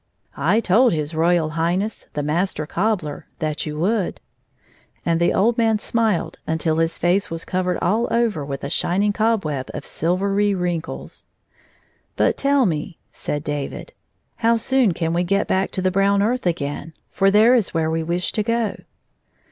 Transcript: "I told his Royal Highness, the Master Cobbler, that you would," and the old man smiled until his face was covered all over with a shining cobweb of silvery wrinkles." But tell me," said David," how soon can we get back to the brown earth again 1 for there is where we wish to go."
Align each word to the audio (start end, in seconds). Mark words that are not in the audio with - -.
"I 0.55 0.61
told 0.61 0.93
his 0.93 1.13
Royal 1.13 1.49
Highness, 1.51 2.07
the 2.13 2.23
Master 2.23 2.65
Cobbler, 2.65 3.27
that 3.37 3.67
you 3.67 3.77
would," 3.77 4.19
and 5.05 5.19
the 5.19 5.31
old 5.31 5.59
man 5.59 5.77
smiled 5.77 6.39
until 6.47 6.77
his 6.79 6.97
face 6.97 7.29
was 7.29 7.45
covered 7.45 7.77
all 7.83 8.07
over 8.09 8.43
with 8.43 8.63
a 8.63 8.69
shining 8.71 9.13
cobweb 9.13 9.69
of 9.75 9.85
silvery 9.85 10.55
wrinkles." 10.55 11.27
But 12.15 12.35
tell 12.35 12.65
me," 12.65 12.97
said 13.11 13.43
David," 13.43 13.93
how 14.37 14.55
soon 14.55 14.95
can 14.95 15.13
we 15.13 15.23
get 15.23 15.47
back 15.47 15.69
to 15.73 15.83
the 15.83 15.91
brown 15.91 16.23
earth 16.23 16.47
again 16.47 16.93
1 16.93 16.93
for 17.11 17.29
there 17.29 17.53
is 17.53 17.71
where 17.75 17.91
we 17.91 18.01
wish 18.01 18.31
to 18.31 18.41
go." 18.41 18.77